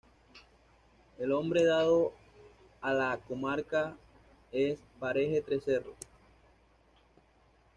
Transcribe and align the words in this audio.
El 1.19 1.29
nombre 1.29 1.63
dado 1.63 2.13
a 2.81 2.91
la 2.91 3.19
comarca 3.19 3.95
es: 4.51 4.79
‘‘paraje 4.99 5.43
Tres 5.45 5.63
Cerros’’. 5.63 5.95